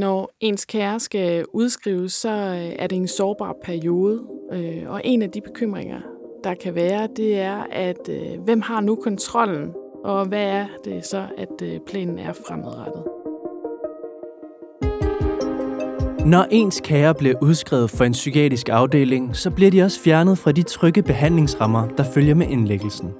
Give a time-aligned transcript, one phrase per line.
[0.00, 4.22] Når ens kære skal udskrives, så øh, er det en sårbar periode.
[4.52, 6.00] Øh, og en af de bekymringer,
[6.44, 9.70] der kan være, det er, at øh, hvem har nu kontrollen?
[10.04, 13.04] Og hvad er det så, at planen er fremadrettet?
[16.26, 20.52] Når ens kære bliver udskrevet for en psykiatrisk afdeling, så bliver de også fjernet fra
[20.52, 23.10] de trygge behandlingsrammer, der følger med indlæggelsen.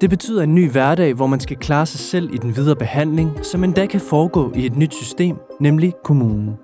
[0.00, 3.30] Det betyder en ny hverdag, hvor man skal klare sig selv i den videre behandling,
[3.42, 6.56] som endda kan foregå i et nyt system, nemlig kommunen.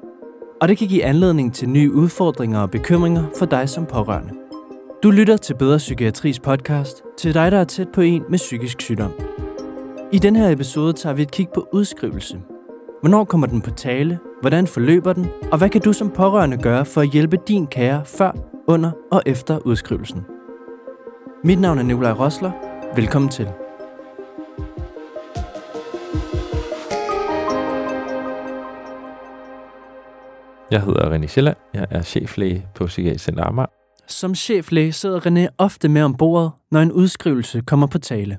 [0.61, 4.32] Og det kan give anledning til nye udfordringer og bekymringer for dig som pårørende.
[5.03, 8.81] Du lytter til Bedre Psykiatris podcast, til dig, der er tæt på en med psykisk
[8.81, 9.12] sygdom.
[10.12, 12.40] I den her episode tager vi et kig på udskrivelse.
[13.01, 14.18] Hvornår kommer den på tale?
[14.40, 15.26] Hvordan forløber den?
[15.53, 18.32] Og hvad kan du som pårørende gøre for at hjælpe din kære før,
[18.67, 20.21] under og efter udskrivelsen?
[21.45, 22.51] Mit navn er Nikolaj Rosler,
[22.96, 23.44] Velkommen til.
[30.70, 31.54] Jeg hedder René Schiller.
[31.75, 33.67] Jeg er cheflæge på Psykiatrisk Center Amager.
[34.06, 38.39] Som cheflæge sidder René ofte med om bordet, når en udskrivelse kommer på tale.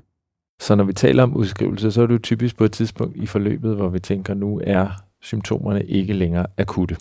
[0.60, 3.26] Så når vi taler om udskrivelse, så er det jo typisk på et tidspunkt i
[3.26, 4.88] forløbet, hvor vi tænker, nu er
[5.22, 6.96] symptomerne ikke længere akutte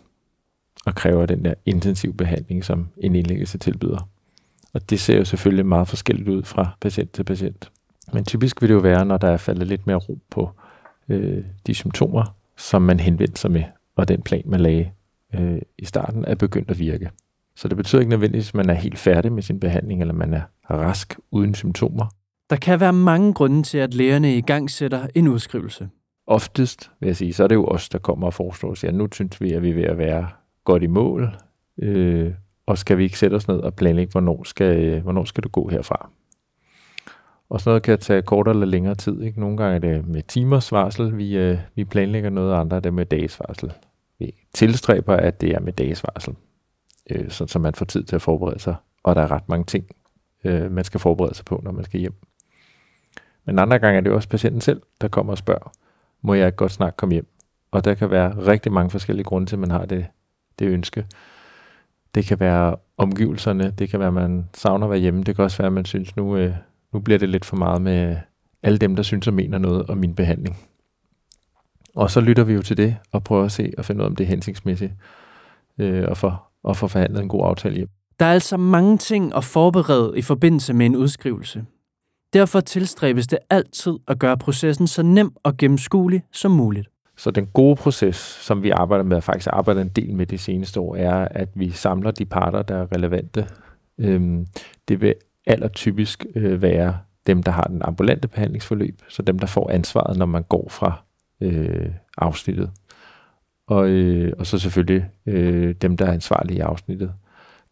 [0.86, 4.10] og kræver den der intensiv behandling, som en indlæggelse tilbyder.
[4.76, 7.72] Og det ser jo selvfølgelig meget forskelligt ud fra patient til patient.
[8.14, 10.50] Men typisk vil det jo være, når der er faldet lidt mere ro på
[11.10, 13.64] øh, de symptomer, som man henvendte sig med,
[13.96, 14.92] og den plan, man lagde
[15.36, 17.10] øh, i starten, er begyndt at virke.
[17.56, 20.34] Så det betyder ikke nødvendigvis, at man er helt færdig med sin behandling, eller man
[20.34, 22.06] er rask uden symptomer.
[22.50, 25.90] Der kan være mange grunde til, at lægerne i gang sætter en udskrivelse.
[26.28, 28.92] Oftest, vil jeg sige, så er det jo os, der kommer og foreslår og siger,
[28.92, 30.28] nu synes vi, at vi er ved at være
[30.64, 31.36] godt i mål,
[31.78, 32.34] øh,
[32.66, 35.50] og skal vi ikke sætte os ned og planlægge, hvornår skal, øh, hvornår skal du
[35.50, 36.10] gå herfra?
[37.50, 39.22] Og sådan noget kan tage kortere eller længere tid.
[39.22, 39.40] Ikke?
[39.40, 42.82] Nogle gange er det med timers varsel, vi, øh, vi planlægger noget, og andre er
[42.82, 43.74] det med dages varsel.
[44.20, 46.36] Vi tilstræber, at det er med dages varsel,
[47.10, 48.76] øh, så, så man får tid til at forberede sig.
[49.04, 49.86] Og der er ret mange ting,
[50.44, 52.14] øh, man skal forberede sig på, når man skal hjem.
[53.46, 55.72] Men andre gange er det også patienten selv, der kommer og spørger,
[56.22, 57.28] må jeg godt snart komme hjem?
[57.72, 60.06] Og der kan være rigtig mange forskellige grunde til, at man har det,
[60.60, 61.06] det ønske.
[62.16, 65.44] Det kan være omgivelserne, det kan være, at man savner at være hjemme, det kan
[65.44, 66.54] også være, at man synes, nu, øh,
[66.94, 68.18] nu bliver det lidt for meget med
[68.64, 70.58] alle dem, der synes og mener noget om min behandling.
[71.96, 74.10] Og så lytter vi jo til det og prøver at se og finde ud af,
[74.10, 74.94] om det er hensigtsmæssigt
[75.78, 77.90] øh, og, for, og få forhandlet en god aftale hjem.
[78.20, 81.66] Der er altså mange ting at forberede i forbindelse med en udskrivelse.
[82.34, 86.88] Derfor tilstræbes det altid at gøre processen så nem og gennemskuelig som muligt.
[87.18, 90.38] Så den gode proces, som vi arbejder med, og faktisk arbejder en del med de
[90.38, 93.48] seneste år, er, at vi samler de parter, der er relevante.
[93.98, 94.46] Øhm,
[94.88, 95.16] det vil
[95.48, 100.26] allertypisk øh, være dem, der har den ambulante behandlingsforløb, så dem, der får ansvaret, når
[100.26, 101.04] man går fra
[101.42, 102.72] øh, afsnittet.
[103.68, 107.14] Og, øh, og så selvfølgelig øh, dem, der er ansvarlige i afsnittet.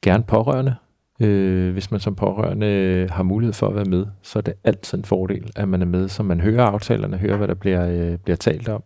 [0.02, 0.76] Gerne pårørende.
[1.20, 4.98] Øh, hvis man som pårørende har mulighed for at være med, så er det altid
[4.98, 8.18] en fordel, at man er med, så man hører aftalerne, hører, hvad der bliver, øh,
[8.18, 8.84] bliver talt om,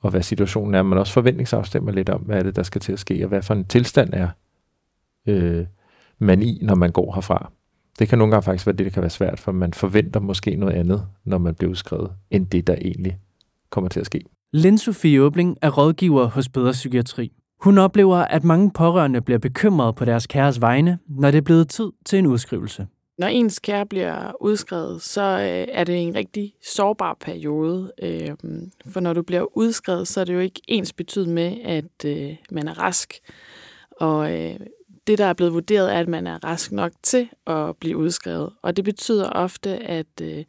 [0.00, 2.92] og hvad situationen er, men også forventningsafstemmer lidt om, hvad er det, der skal til
[2.92, 4.28] at ske, og hvad for en tilstand er
[5.26, 5.66] øh,
[6.18, 7.50] man i, når man går herfra.
[7.98, 10.56] Det kan nogle gange faktisk være det, der kan være svært, for man forventer måske
[10.56, 13.18] noget andet, når man bliver udskrevet, end det, der egentlig
[13.70, 14.20] kommer til at ske.
[14.52, 17.32] Lind Sofie Åbling er rådgiver hos Bedre Psykiatri.
[17.60, 21.68] Hun oplever, at mange pårørende bliver bekymrede på deres kæres vegne, når det er blevet
[21.68, 22.86] tid til en udskrivelse.
[23.20, 27.92] Når ens kære bliver udskrevet, så øh, er det en rigtig sårbar periode.
[28.02, 28.30] Øh,
[28.86, 32.36] for når du bliver udskrevet, så er det jo ikke ens betydet med, at øh,
[32.50, 33.14] man er rask.
[33.90, 34.54] Og øh,
[35.06, 38.52] det, der er blevet vurderet, er, at man er rask nok til at blive udskrevet.
[38.62, 40.44] Og det betyder ofte, at øh,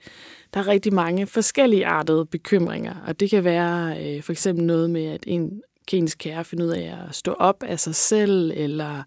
[0.54, 2.96] der er rigtig mange forskellige artede bekymringer.
[3.08, 5.62] Og det kan være øh, for eksempel noget med, at en
[5.94, 9.04] ens kære finde ud af at stå op af sig selv, eller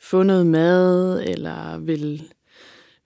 [0.00, 2.22] få noget mad, eller vil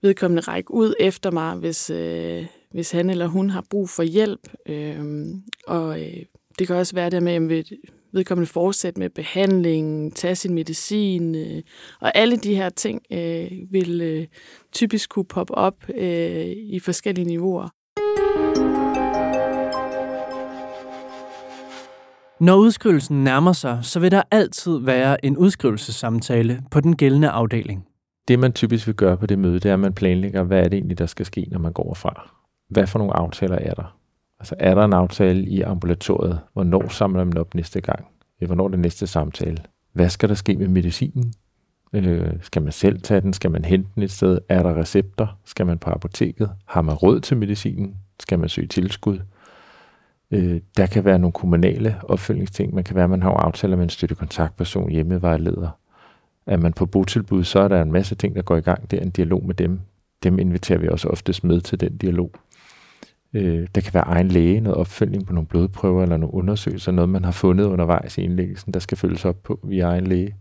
[0.01, 4.47] vedkommende række ud efter mig, hvis, øh, hvis han eller hun har brug for hjælp.
[4.69, 5.25] Øh,
[5.67, 6.17] og øh,
[6.59, 7.65] det kan også være der med, at
[8.13, 11.61] vedkommende fortsætte med behandling, tage sin medicin, øh,
[12.01, 14.27] og alle de her ting øh, vil øh,
[14.71, 17.69] typisk kunne poppe op øh, i forskellige niveauer.
[22.39, 27.85] Når udskrivelsen nærmer sig, så vil der altid være en udskrivelsessamtale på den gældende afdeling
[28.31, 30.63] det, man typisk vil gøre på det møde, det er, at man planlægger, hvad er
[30.63, 32.31] det egentlig, der skal ske, når man går fra.
[32.69, 33.97] Hvad for nogle aftaler er der?
[34.39, 36.39] Altså er der en aftale i ambulatoriet?
[36.53, 38.05] Hvornår samler man op næste gang?
[38.45, 39.57] Hvornår er det næste samtale?
[39.93, 41.33] Hvad skal der ske med medicinen?
[41.93, 43.33] Øh, skal man selv tage den?
[43.33, 44.37] Skal man hente den et sted?
[44.49, 45.37] Er der recepter?
[45.45, 46.51] Skal man på apoteket?
[46.65, 47.95] Har man råd til medicinen?
[48.19, 49.19] Skal man søge tilskud?
[50.31, 52.75] Øh, der kan være nogle kommunale opfølgningsting.
[52.75, 55.69] Man kan være, at man har aftaler med en støttekontaktperson, hjemmevejleder.
[56.45, 58.91] Er man på botilbud, så er der en masse ting, der går i gang.
[58.91, 59.79] Det er en dialog med dem.
[60.23, 62.31] Dem inviterer vi også oftest med til den dialog.
[63.33, 67.09] Øh, der kan være egen læge, noget opfølgning på nogle blodprøver eller nogle undersøgelser, noget
[67.09, 70.35] man har fundet undervejs i indlæggelsen, der skal følges op på via egen læge.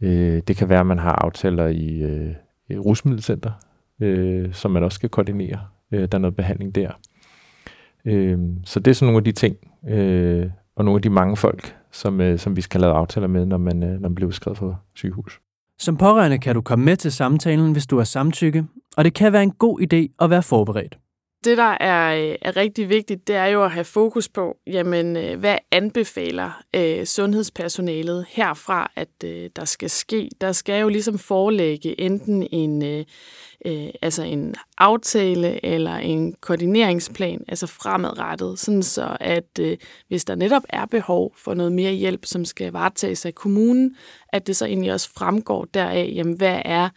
[0.00, 2.34] Øh, det kan være, at man har aftaler i, øh,
[2.68, 3.52] i rusmiddelcenter,
[4.00, 5.60] øh, som man også skal koordinere.
[5.92, 6.90] Øh, der er noget behandling der.
[8.04, 9.56] Øh, så det er sådan nogle af de ting,
[9.88, 13.46] øh, og nogle af de mange folk, som, øh, som vi skal lave aftaler med,
[13.46, 15.40] når man, øh, når man bliver udskrevet fra sygehus.
[15.78, 18.64] Som pårørende kan du komme med til samtalen, hvis du har samtykke,
[18.96, 20.98] og det kan være en god idé at være forberedt.
[21.44, 25.38] Det, der er, er rigtig vigtigt, det er jo at have fokus på, jamen, øh,
[25.38, 30.28] hvad anbefaler øh, sundhedspersonalet herfra, at øh, der skal ske.
[30.40, 33.04] Der skal jo ligesom forelægge enten en, øh,
[33.66, 39.76] øh, altså en aftale eller en koordineringsplan, altså fremadrettet, sådan så at øh,
[40.08, 43.96] hvis der netop er behov for noget mere hjælp, som skal varetages af kommunen,
[44.32, 46.88] at det så egentlig også fremgår deraf, jamen hvad er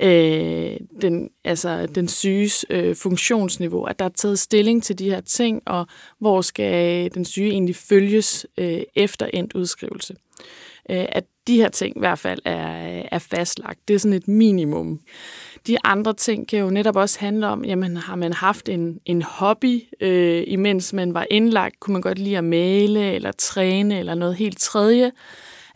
[0.00, 5.20] øh, den, altså den syges øh, funktionsniveau, at der er taget stilling til de her
[5.20, 5.86] ting, og
[6.18, 10.16] hvor skal den syge egentlig følges øh, efter endt udskrivelse.
[10.90, 13.88] Øh, at de her ting i hvert fald er, er fastlagt.
[13.88, 15.00] Det er sådan et minimum.
[15.66, 19.22] De andre ting kan jo netop også handle om, jamen har man haft en, en
[19.22, 24.14] hobby, øh, imens man var indlagt, kunne man godt lide at male eller træne eller
[24.14, 25.12] noget helt tredje,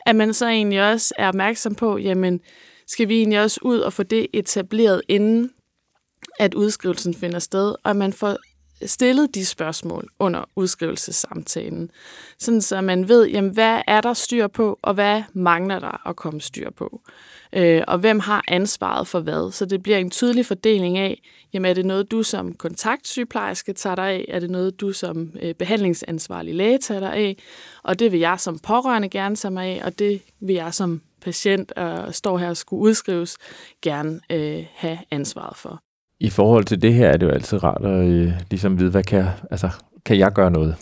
[0.06, 2.40] at man så egentlig også er opmærksom på, jamen
[2.86, 5.50] skal vi egentlig også ud og få det etableret inden
[6.38, 8.36] at udskrivelsen finder sted, og at man får
[8.86, 11.90] stillet de spørgsmål under udskrivelsessamtalen,
[12.38, 16.16] sådan så man ved, jamen, hvad er der styr på, og hvad mangler der at
[16.16, 17.00] komme styr på.
[17.52, 19.52] Øh, og hvem har ansvaret for hvad.
[19.52, 21.22] Så det bliver en tydelig fordeling af,
[21.52, 24.24] jamen er det noget, du som kontaktsygeplejerske tager dig af?
[24.28, 27.36] Er det noget, du som øh, behandlingsansvarlig læge tager dig af?
[27.82, 31.02] Og det vil jeg som pårørende gerne tage mig af, og det vil jeg som
[31.22, 33.38] patient, og står her og skulle udskrives,
[33.82, 35.80] gerne øh, have ansvaret for.
[36.20, 39.02] I forhold til det her er det jo altid rart at øh, ligesom vide, hvad
[39.02, 39.70] kan, altså,
[40.04, 40.76] kan jeg gøre noget?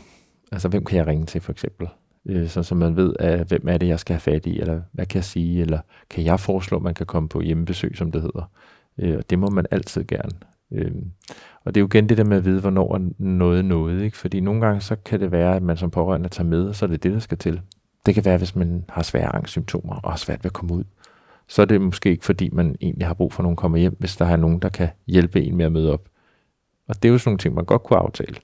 [0.53, 1.89] Altså, hvem kan jeg ringe til, for eksempel?
[2.27, 4.81] Øh, så, så man ved, at, hvem er det, jeg skal have fat i, eller
[4.93, 5.81] hvad kan jeg sige, eller
[6.11, 8.51] kan jeg foreslå, at man kan komme på hjemmebesøg, som det hedder.
[8.99, 10.33] Øh, og det må man altid gerne.
[10.73, 10.93] Øh,
[11.65, 14.17] og det er jo igen det der med at vide, hvornår noget er noget, ikke?
[14.17, 16.85] Fordi nogle gange så kan det være, at man som pårørende tager med, og så
[16.85, 17.61] er det det, der skal til.
[18.07, 20.85] Det kan være, hvis man har svære angstsymptomer og har svært ved at komme ud
[21.49, 23.97] så er det måske ikke fordi, man egentlig har brug for, at nogen kommer hjem,
[23.99, 26.09] hvis der er nogen, der kan hjælpe en med at møde op.
[26.89, 28.37] Og det er jo sådan nogle ting, man godt kunne aftale.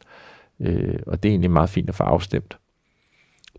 [0.61, 2.59] Øh, og det er egentlig meget fint at få afstemt.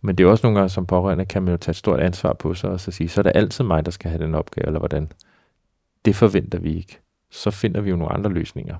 [0.03, 2.33] Men det er også nogle gange som pårørende, kan man jo tage et stort ansvar
[2.33, 4.67] på sig og så sige, så er det altid mig, der skal have den opgave,
[4.67, 5.11] eller hvordan.
[6.05, 6.99] Det forventer vi ikke.
[7.31, 8.75] Så finder vi jo nogle andre løsninger.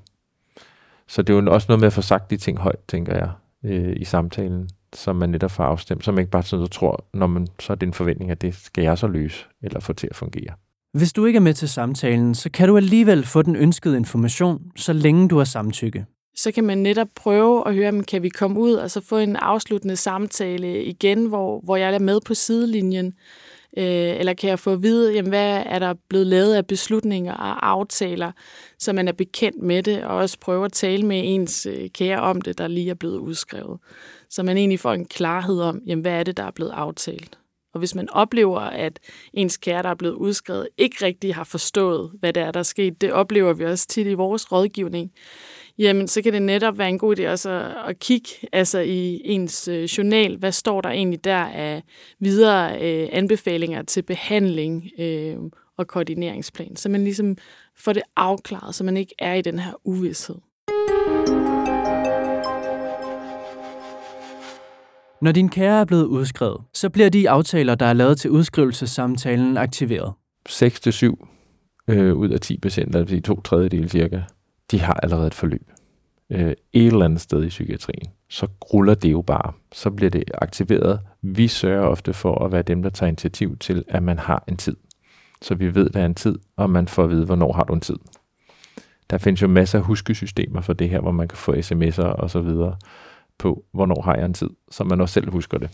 [1.07, 3.29] Så det er jo også noget med at få sagt de ting højt, tænker jeg,
[3.63, 7.27] øh, i samtalen som man netop får afstemt, så man ikke bare sådan tror, når
[7.27, 10.07] man, så er det en forventning, at det skal jeg så løse, eller få til
[10.11, 10.53] at fungere.
[10.93, 14.61] Hvis du ikke er med til samtalen, så kan du alligevel få den ønskede information,
[14.75, 16.05] så længe du har samtykke.
[16.35, 19.18] Så kan man netop prøve at høre, om kan vi komme ud og så få
[19.18, 23.13] en afsluttende samtale igen, hvor, hvor jeg er med på sidelinjen,
[23.77, 27.33] Øh, eller kan jeg få at vide, jamen, hvad er der blevet lavet af beslutninger
[27.33, 28.31] og aftaler,
[28.80, 32.21] så man er bekendt med det, og også prøve at tale med ens øh, kære
[32.21, 33.79] om det, der lige er blevet udskrevet.
[34.29, 37.38] Så man egentlig får en klarhed om, jamen, hvad er det, der er blevet aftalt.
[37.74, 39.00] Og hvis man oplever, at
[39.34, 42.63] ens kære, der er blevet udskrevet, ikke rigtig har forstået, hvad der er, der er
[42.63, 45.12] sket, det oplever vi også tit i vores rådgivning,
[45.77, 49.22] jamen så kan det netop være en god idé også at, at kigge altså i
[49.24, 51.84] ens øh, journal, hvad står der egentlig der af
[52.20, 55.38] videre øh, anbefalinger til behandling øh,
[55.77, 57.38] og koordineringsplan, så man ligesom
[57.77, 60.36] får det afklaret, så man ikke er i den her uvidshed.
[65.22, 69.58] Når din kære er blevet udskrevet, så bliver de aftaler, der er lavet til udskrivelsessamtalen,
[69.58, 70.13] aktiveret.
[70.50, 74.22] 6-7 øh, ud af 10 patienter, altså to tredjedel cirka,
[74.72, 75.72] de har allerede et forløb.
[76.29, 78.08] Øh, et eller andet sted i psykiatrien.
[78.29, 79.53] Så ruller det jo bare.
[79.72, 81.00] Så bliver det aktiveret.
[81.22, 84.58] Vi sørger ofte for at være dem, der tager initiativ til, at man har en
[84.58, 84.75] tid.
[85.41, 87.74] Så vi ved, der er en tid, og man får at vide, hvornår har du
[87.74, 87.96] en tid.
[89.10, 92.29] Der findes jo masser af huskesystemer for det her, hvor man kan få sms'er og
[92.29, 92.77] så videre
[93.38, 95.70] på, hvornår har jeg en tid, så man også selv husker det.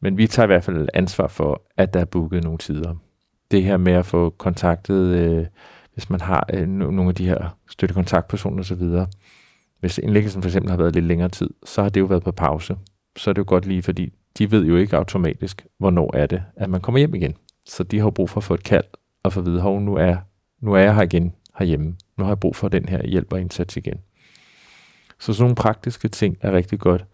[0.00, 2.94] Men vi tager i hvert fald ansvar for, at der er booket nogle tider.
[3.50, 5.46] Det her med at få kontaktet, øh,
[5.94, 9.06] hvis man har øh, nogle af de her støttekontaktpersoner osv.,
[9.80, 12.32] hvis indlæggelsen for eksempel har været lidt længere tid, så har det jo været på
[12.32, 12.76] pause.
[13.16, 16.42] Så er det jo godt lige, fordi de ved jo ikke automatisk, hvornår er det,
[16.56, 17.34] at man kommer hjem igen.
[17.66, 18.84] Så de har brug for at få et kald
[19.22, 20.16] og få at vide, hov, nu er,
[20.60, 21.96] nu er jeg her igen herhjemme.
[22.16, 24.00] Nu har jeg brug for den her hjælp og indsats igen.
[25.18, 27.04] Så sådan nogle praktiske ting er rigtig godt.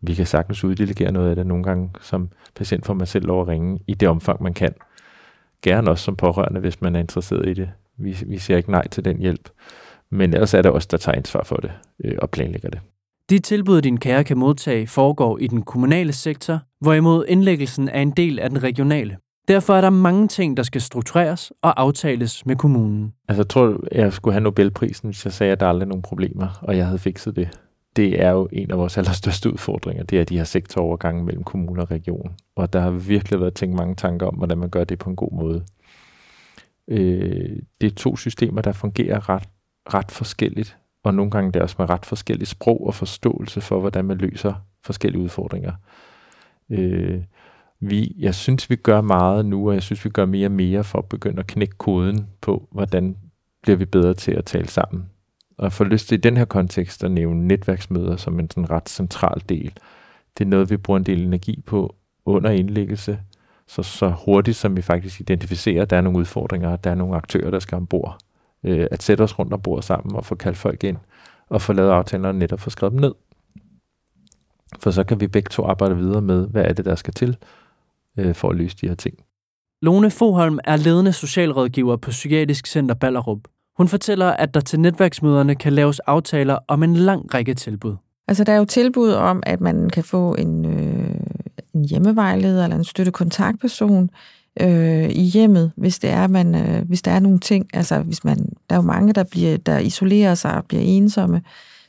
[0.00, 3.40] Vi kan sagtens uddelegere noget af det nogle gange som patient får man selv lov
[3.42, 4.74] at ringe i det omfang, man kan.
[5.62, 7.70] Gerne også som pårørende, hvis man er interesseret i det.
[7.98, 9.50] Vi, vi siger ikke nej til den hjælp.
[10.10, 11.70] Men ellers er det også der tager ansvar for det
[12.04, 12.80] øh, og planlægger det.
[13.30, 18.10] De tilbud, din kære kan modtage, foregår i den kommunale sektor, hvorimod indlæggelsen er en
[18.10, 19.16] del af den regionale.
[19.48, 23.12] Derfor er der mange ting, der skal struktureres og aftales med kommunen.
[23.28, 26.02] Altså, jeg tror, jeg skulle have Nobelprisen, hvis jeg sagde, at der aldrig er nogen
[26.02, 27.48] problemer, og jeg havde fikset det.
[27.96, 31.82] Det er jo en af vores allerstørste udfordringer, det er de her sektorovergange mellem kommune
[31.82, 32.30] og region.
[32.56, 35.16] Og der har virkelig været tænkt mange tanker om, hvordan man gør det på en
[35.16, 35.64] god måde.
[36.88, 39.48] Øh, det er to systemer, der fungerer ret,
[39.94, 43.80] ret forskelligt, og nogle gange det er også med ret forskellige sprog og forståelse for,
[43.80, 44.54] hvordan man løser
[44.84, 45.72] forskellige udfordringer.
[46.70, 47.22] Øh,
[47.80, 50.84] vi, jeg synes, vi gør meget nu, og jeg synes, vi gør mere og mere
[50.84, 53.16] for at begynde at knække koden på, hvordan
[53.62, 55.10] bliver vi bedre til at tale sammen.
[55.58, 58.88] Og for lyst til i den her kontekst at nævne netværksmøder som en sådan ret
[58.88, 59.72] central del.
[60.38, 63.18] Det er noget, vi bruger en del energi på under indlæggelse,
[63.68, 66.94] så, så hurtigt som vi faktisk identificerer, at der er nogle udfordringer, at der er
[66.94, 68.18] nogle aktører, der skal ombord.
[68.64, 70.96] Øh, at sætte os rundt og bord sammen og få kaldt folk ind,
[71.48, 73.14] og få lavet aftaler netop få skrevet dem ned.
[74.80, 77.36] For så kan vi begge to arbejde videre med, hvad er det, der skal til,
[78.16, 79.18] øh, for at løse de her ting.
[79.82, 83.38] Lone Foholm er ledende socialrådgiver på Psykiatrisk Center Ballerup.
[83.76, 87.96] Hun fortæller, at der til netværksmøderne kan laves aftaler om en lang række tilbud.
[88.28, 91.14] Altså, der er jo tilbud om, at man kan få en, øh,
[91.78, 94.10] en hjemmevejleder eller en støttekontaktperson
[94.60, 97.66] øh, i hjemmet, hvis det er, man, øh, hvis der er nogle ting.
[97.72, 98.36] Altså, hvis man,
[98.70, 101.42] der er jo mange, der, bliver, der isolerer sig og bliver ensomme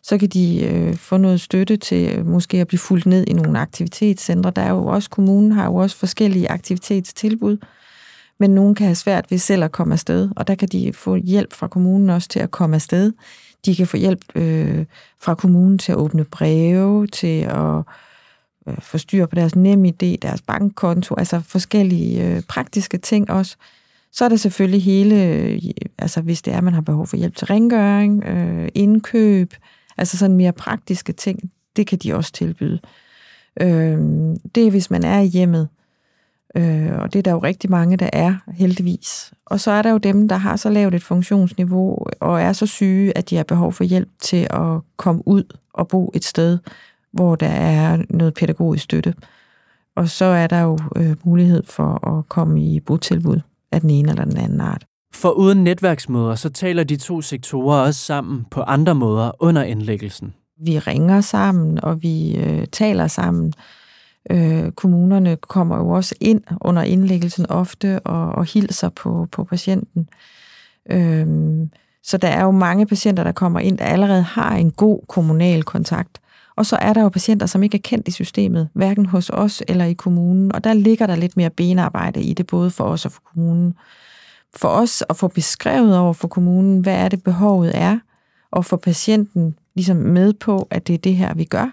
[0.03, 3.34] så kan de øh, få noget støtte til øh, måske at blive fuldt ned i
[3.34, 4.51] nogle aktivitetscentre.
[4.51, 7.58] Der er jo også, kommunen har jo også forskellige aktivitetstilbud,
[8.39, 11.15] men nogen kan have svært ved selv at komme afsted, og der kan de få
[11.15, 13.12] hjælp fra kommunen også til at komme afsted.
[13.65, 14.86] De kan få hjælp øh,
[15.22, 17.84] fra kommunen til at åbne breve, til at
[18.69, 23.55] øh, få styr på deres nem idé, deres bankkonto, altså forskellige øh, praktiske ting også.
[24.11, 25.61] Så er der selvfølgelig hele, øh,
[25.97, 29.53] altså hvis det er, at man har behov for hjælp til rengøring, øh, indkøb,
[29.99, 32.79] Altså sådan mere praktiske ting, det kan de også tilbyde.
[33.61, 33.97] Øh,
[34.55, 35.67] det er, hvis man er i hjemmet.
[36.55, 39.33] Øh, og det er der jo rigtig mange, der er, heldigvis.
[39.45, 42.65] Og så er der jo dem, der har så lavt et funktionsniveau, og er så
[42.65, 46.57] syge, at de har behov for hjælp til at komme ud og bo et sted,
[47.11, 49.13] hvor der er noget pædagogisk støtte.
[49.95, 53.39] Og så er der jo øh, mulighed for at komme i botilbud
[53.71, 54.85] af den ene eller den anden art.
[55.13, 60.33] For uden netværksmøder, så taler de to sektorer også sammen på andre måder under indlæggelsen.
[60.61, 63.53] Vi ringer sammen, og vi øh, taler sammen.
[64.31, 70.09] Øh, kommunerne kommer jo også ind under indlæggelsen ofte og, og hilser på, på patienten.
[70.91, 71.27] Øh,
[72.03, 75.63] så der er jo mange patienter, der kommer ind, der allerede har en god kommunal
[75.63, 76.19] kontakt.
[76.59, 79.63] Og så er der jo patienter, som ikke er kendt i systemet, hverken hos os
[79.67, 80.55] eller i kommunen.
[80.55, 83.73] Og der ligger der lidt mere benarbejde i det, både for os og for kommunen
[84.55, 87.99] for os at få beskrevet over for kommunen, hvad er det behovet er,
[88.51, 91.71] og få patienten ligesom med på, at det er det her, vi gør.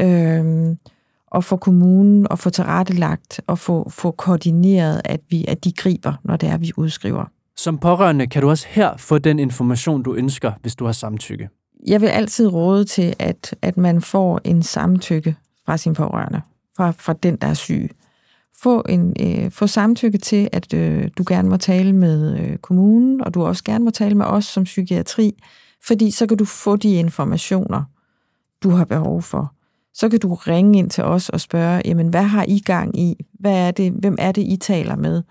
[0.00, 0.78] Øhm,
[1.26, 6.14] og for kommunen at få tilrettelagt og få, få koordineret, at, vi, at de griber,
[6.24, 7.24] når det er, vi udskriver.
[7.56, 11.48] Som pårørende kan du også her få den information, du ønsker, hvis du har samtykke.
[11.86, 16.40] Jeg vil altid råde til, at, at man får en samtykke fra sin pårørende,
[16.76, 17.90] fra, fra den, der er syg
[18.62, 23.20] få, en, øh, få samtykke til, at øh, du gerne må tale med øh, kommunen,
[23.20, 25.32] og du også gerne må tale med os som psykiatri,
[25.86, 27.82] fordi så kan du få de informationer,
[28.62, 29.52] du har behov for.
[29.94, 33.26] Så kan du ringe ind til os og spørge, jamen hvad har I gang i?
[33.40, 35.22] Hvad er det, hvem er det, I taler med?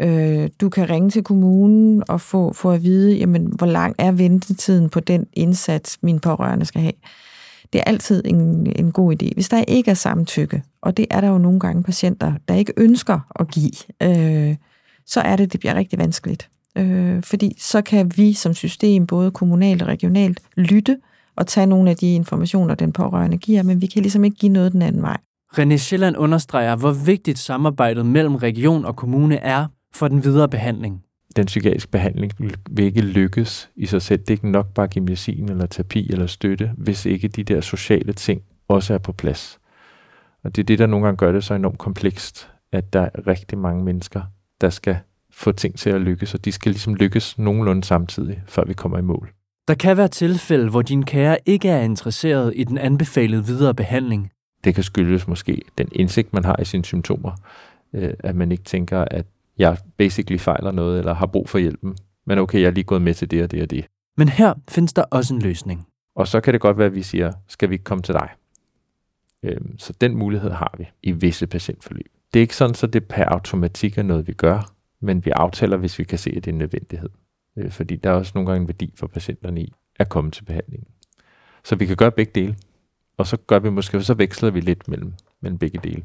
[0.00, 4.12] Øh, du kan ringe til kommunen og få, få at vide, jamen hvor lang er
[4.12, 6.92] ventetiden på den indsats, min pårørende skal have.
[7.72, 9.34] Det er altid en, en god idé.
[9.34, 12.72] Hvis der ikke er samtykke, og det er der jo nogle gange patienter, der ikke
[12.76, 13.72] ønsker at give,
[14.02, 14.56] øh,
[15.06, 16.48] så er det, det bliver rigtig vanskeligt.
[16.78, 20.98] Øh, fordi så kan vi som system, både kommunalt og regionalt, lytte
[21.36, 24.52] og tage nogle af de informationer, den pårørende giver, men vi kan ligesom ikke give
[24.52, 25.16] noget den anden vej.
[25.58, 31.02] René Schilland understreger, hvor vigtigt samarbejdet mellem region og kommune er for den videre behandling
[31.36, 32.32] den psykiatriske behandling
[32.70, 34.20] vil ikke lykkes i sig selv.
[34.20, 37.44] Det er ikke nok bare at give medicin eller terapi eller støtte, hvis ikke de
[37.44, 39.58] der sociale ting også er på plads.
[40.44, 43.26] Og det er det, der nogle gange gør det så enormt komplekst, at der er
[43.26, 44.22] rigtig mange mennesker,
[44.60, 44.96] der skal
[45.30, 48.98] få ting til at lykkes, og de skal ligesom lykkes nogenlunde samtidig, før vi kommer
[48.98, 49.32] i mål.
[49.68, 54.30] Der kan være tilfælde, hvor din kære ikke er interesseret i den anbefalede videre behandling.
[54.64, 57.32] Det kan skyldes måske den indsigt, man har i sine symptomer,
[57.92, 59.26] øh, at man ikke tænker, at
[59.58, 61.96] jeg basically fejler noget, eller har brug for hjælpen.
[62.26, 63.86] Men okay, jeg er lige gået med til det og det og det.
[64.16, 65.86] Men her findes der også en løsning.
[66.14, 68.28] Og så kan det godt være, at vi siger, skal vi ikke komme til dig?
[69.42, 72.06] Øhm, så den mulighed har vi i visse patientforløb.
[72.34, 75.76] Det er ikke sådan, så det per automatik er noget, vi gør, men vi aftaler,
[75.76, 77.08] hvis vi kan se, at det er en nødvendighed.
[77.58, 80.44] Øh, fordi der er også nogle gange en værdi for patienterne i at komme til
[80.44, 80.88] behandlingen.
[81.64, 82.56] Så vi kan gøre begge dele.
[83.16, 86.04] Og så gør vi måske, så veksler vi lidt mellem, mellem begge dele.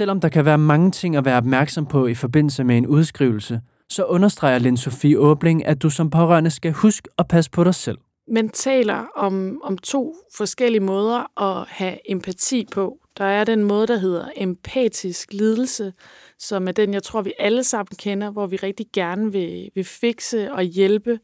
[0.00, 3.60] Selvom der kan være mange ting at være opmærksom på i forbindelse med en udskrivelse,
[3.88, 7.74] så understreger Lind Sofie Åbling, at du som pårørende skal huske at passe på dig
[7.74, 7.98] selv.
[8.28, 12.98] Man taler om, om to forskellige måder at have empati på.
[13.18, 15.92] Der er den måde, der hedder empatisk lidelse,
[16.38, 19.84] som er den, jeg tror, vi alle sammen kender, hvor vi rigtig gerne vil, vil
[19.84, 21.18] fikse og hjælpe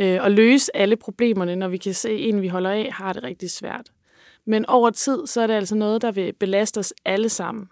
[0.00, 3.12] øh, og løse alle problemerne, når vi kan se, at en, vi holder af, har
[3.12, 3.90] det rigtig svært.
[4.46, 7.68] Men over tid, så er det altså noget, der vil belaste os alle sammen.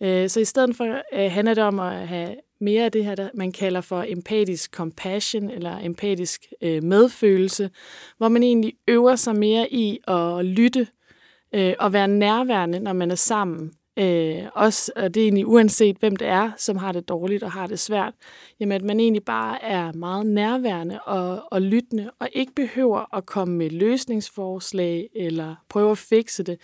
[0.00, 3.14] Øh, så i stedet for øh, handler det om at have mere af det her,
[3.14, 7.70] der man kalder for empatisk compassion, eller empatisk øh, medfølelse,
[8.18, 10.86] hvor man egentlig øver sig mere i at lytte
[11.54, 13.72] øh, og være nærværende, når man er sammen.
[13.96, 17.52] Øh, også, og det er egentlig uanset, hvem det er, som har det dårligt og
[17.52, 18.14] har det svært,
[18.60, 23.26] jamen at man egentlig bare er meget nærværende og, og lyttende, og ikke behøver at
[23.26, 26.60] komme med løsningsforslag eller prøve at fikse det,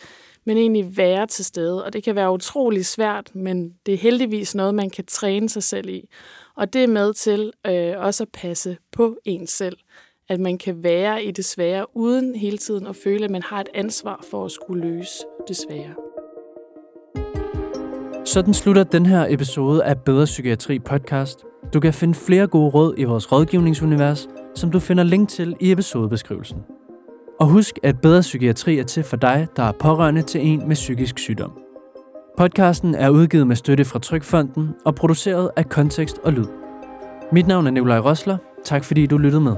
[0.46, 1.84] men egentlig være til stede.
[1.84, 5.62] Og det kan være utrolig svært, men det er heldigvis noget, man kan træne sig
[5.62, 6.08] selv i.
[6.56, 9.76] Og det er med til øh, også at passe på en selv.
[10.28, 13.60] At man kan være i det svære, uden hele tiden at føle, at man har
[13.60, 16.19] et ansvar for at skulle løse det svære.
[18.24, 21.44] Sådan slutter den her episode af Bedre Psykiatri podcast.
[21.74, 25.72] Du kan finde flere gode råd i vores rådgivningsunivers, som du finder link til i
[25.72, 26.58] episodebeskrivelsen.
[27.40, 30.76] Og husk, at Bedre Psykiatri er til for dig, der er pårørende til en med
[30.76, 31.52] psykisk sygdom.
[32.38, 36.46] Podcasten er udgivet med støtte fra Trykfonden og produceret af Kontekst og Lyd.
[37.32, 38.36] Mit navn er Nikolaj Rosler.
[38.64, 39.56] Tak fordi du lyttede med.